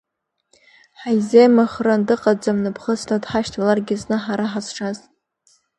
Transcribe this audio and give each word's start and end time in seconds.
Ҳаизеимыхран 0.99 2.01
дыҟаӡам 2.07 2.57
наԥхыцла, 2.63 3.17
дҳашьҭаларгьы 3.23 3.95
зны 4.01 4.17
ҳара 4.23 4.45
ҳазшаз. 4.51 4.97